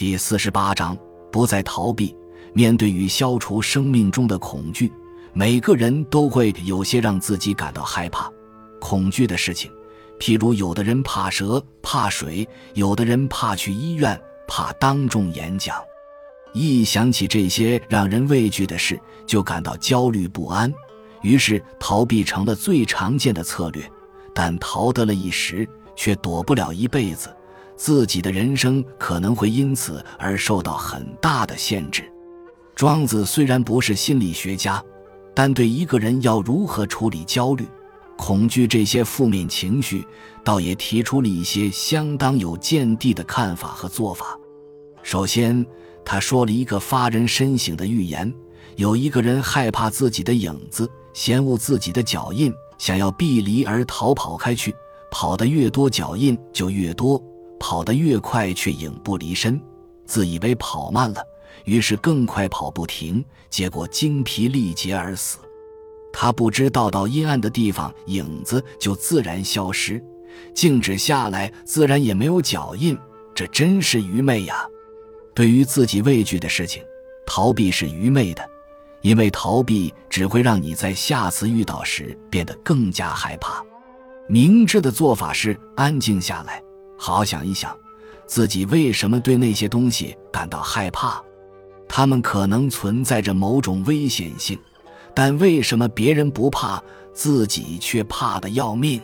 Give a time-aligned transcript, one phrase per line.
[0.00, 0.96] 第四十八章
[1.30, 2.16] 不再逃避。
[2.54, 4.90] 面对与消除生命中的恐惧，
[5.34, 8.32] 每个人都会有些让自己感到害怕、
[8.80, 9.70] 恐惧的事情。
[10.18, 14.18] 譬如，有的人怕蛇、怕水；有的人怕去医院、
[14.48, 15.76] 怕当众演讲。
[16.54, 20.72] 一想起这些让人畏惧的事，就感到焦虑不安，
[21.20, 23.84] 于是逃避成了最常见的策略。
[24.34, 27.28] 但逃得了一时，却躲不了一辈子。
[27.80, 32.04] 自己的人生可能会因此而受到很大的限制。
[32.76, 34.84] 庄子虽然不是心理学家，
[35.34, 37.66] 但对一个人要如何处理焦虑、
[38.18, 40.06] 恐惧这些负面情绪，
[40.44, 44.38] 倒也提出了一些相当有见地的看法和做法。
[45.02, 45.64] 首先，
[46.04, 48.30] 他说了一个发人深省的寓言：
[48.76, 54.74] 有一个人害怕自己的影子，嫌恶自己的脚印，想要避离而逃跑开去，
[55.10, 57.18] 跑得越多，脚印就越多。
[57.60, 59.60] 跑得越快，却影不离身，
[60.06, 61.22] 自以为跑慢了，
[61.64, 65.38] 于是更快跑不停，结果精疲力竭而死。
[66.12, 70.02] 他不知道到阴暗的地方，影子就自然消失，
[70.52, 72.98] 静止下来，自然也没有脚印。
[73.32, 74.66] 这真是愚昧呀！
[75.32, 76.82] 对于自己畏惧的事情，
[77.24, 78.42] 逃避是愚昧的，
[79.02, 83.64] 因为逃避只会让你在下次遇到时变得更加害怕。
[84.28, 86.60] 明智的做法是安静下来。
[87.02, 87.74] 好好想一想，
[88.26, 91.18] 自己为什么对那些东西感到害怕？
[91.88, 94.58] 他们可能存在着某种危险性，
[95.14, 96.80] 但为什么别人不怕，
[97.14, 99.00] 自己却怕得要命？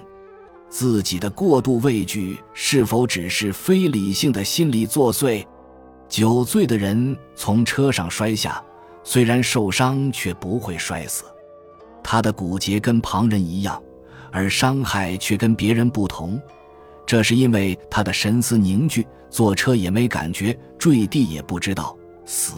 [0.69, 5.43] 自己的过度畏惧是否只是非理性的心理作祟？
[6.07, 8.63] 酒醉的人从车上摔下，
[9.03, 11.25] 虽然受伤，却不会摔死。
[12.05, 13.83] 他的骨节跟旁人一样，
[14.31, 16.39] 而伤害却跟别人不同。
[17.07, 22.55] 这是因为他的神思凝聚，坐车也没感觉，坠地也不知道，死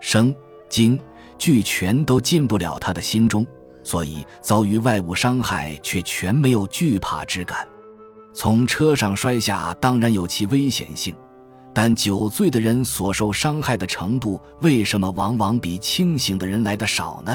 [0.00, 0.34] 生
[0.68, 1.00] 惊
[1.38, 3.46] 惧全都进不了他的心中，
[3.82, 7.66] 所以遭遇外物伤害却全没有惧怕之感。
[8.34, 11.14] 从车上摔下当然有其危险性，
[11.72, 17.34] 但酒醉的人所受伤害的程度为什么往往比清醒的人来的少呢？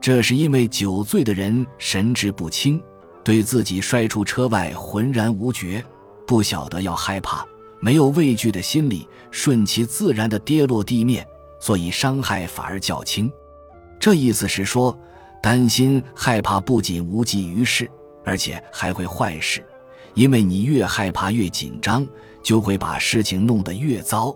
[0.00, 2.82] 这是因为酒醉的人神志不清。
[3.24, 5.84] 对自己摔出车外浑然无觉，
[6.26, 7.46] 不晓得要害怕，
[7.80, 11.26] 没有畏惧的心理，顺其自然的跌落地面，
[11.60, 13.30] 所以伤害反而较轻。
[14.00, 14.98] 这意思是说，
[15.40, 17.88] 担心害怕不仅无济于事，
[18.24, 19.64] 而且还会坏事，
[20.14, 22.06] 因为你越害怕越紧张，
[22.42, 24.34] 就会把事情弄得越糟。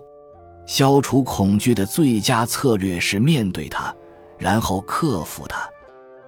[0.65, 3.93] 消除恐惧的最佳策略是面对它，
[4.37, 5.69] 然后克服它，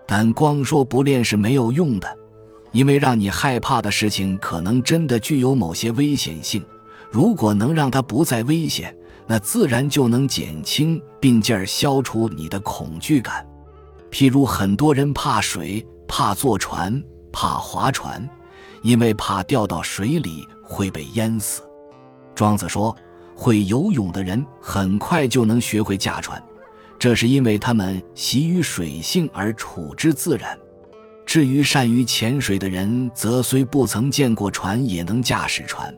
[0.06, 2.18] 但光说不练是没有用的。
[2.72, 6.64] 因为让你害怕的事情可能真的具有某些危险性，
[7.10, 13.46] 如果能让它不再危险，那自然就能减轻并进而消除你的恐惧感。
[14.12, 18.28] 譬如很多人怕水，怕坐船，怕划船，
[18.82, 21.62] 因为怕掉到水里会被淹死。
[22.34, 22.96] 庄子说，
[23.36, 26.42] 会游泳的人很快就能学会驾船，
[26.98, 30.58] 这是因为他们习于水性而处之自然。
[31.30, 35.96] 至于善于潜水的人，则虽不曾见过船，也能驾驶船，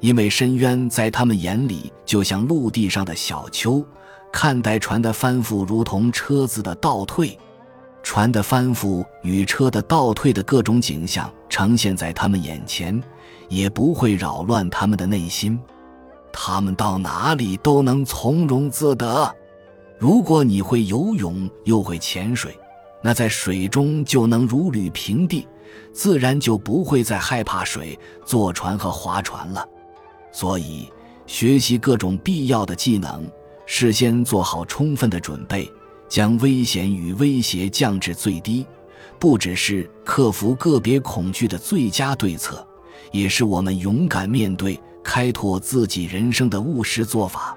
[0.00, 3.84] 因为深渊在他们眼里就像陆地上的小丘，
[4.32, 7.38] 看待船的翻覆如同车子的倒退，
[8.02, 12.98] 船的翻覆与车的倒退的各种景象呈现在他们眼前，
[13.50, 15.60] 也不会扰乱他们的内心，
[16.32, 19.30] 他们到哪里都能从容自得。
[19.98, 22.56] 如果你会游泳，又会潜水。
[23.02, 25.46] 那在水中就能如履平地，
[25.92, 29.68] 自然就不会再害怕水、坐船和划船了。
[30.30, 30.88] 所以，
[31.26, 33.28] 学习各种必要的技能，
[33.66, 35.70] 事先做好充分的准备，
[36.08, 38.64] 将危险与威胁降至最低，
[39.18, 42.66] 不只是克服个别恐惧的最佳对策，
[43.10, 47.56] 也是我们勇敢面对、开拓自己人生的务实做法。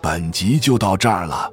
[0.00, 1.52] 本集就到这儿了。